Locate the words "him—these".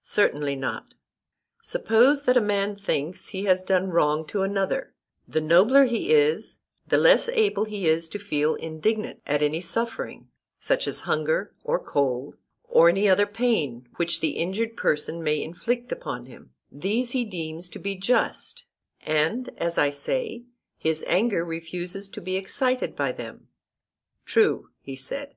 16.24-17.10